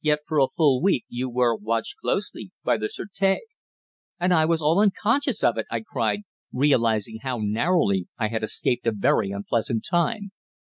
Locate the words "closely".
1.98-2.52